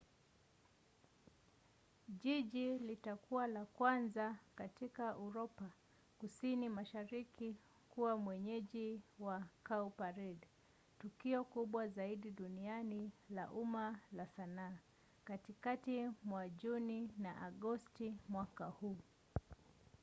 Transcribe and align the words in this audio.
jiji 2.07 2.77
litakuwa 2.79 3.47
la 3.47 3.65
kwanza 3.65 4.35
katika 4.55 5.17
uropa 5.17 5.69
kusini 6.19 6.69
mashariki 6.69 7.55
kuwa 7.89 8.17
mwenyeji 8.17 9.01
wa 9.19 9.43
cowparade 9.67 10.47
tukio 10.99 11.43
kubwa 11.43 11.87
zaidi 11.87 12.31
duniani 12.31 13.11
la 13.29 13.51
umma 13.51 13.99
la 14.13 14.27
sanaa 14.27 14.77
katikati 15.23 16.09
mwa 16.23 16.49
juni 16.49 17.11
na 17.19 17.41
agosti 17.41 18.13
mwaka 18.29 18.65
huu 18.65 18.97